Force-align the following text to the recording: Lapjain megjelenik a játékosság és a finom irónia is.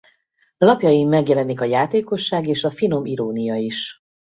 Lapjain 0.57 1.07
megjelenik 1.07 1.61
a 1.61 1.65
játékosság 1.65 2.47
és 2.47 2.63
a 2.63 2.69
finom 2.69 3.05
irónia 3.05 3.55
is. 3.55 4.03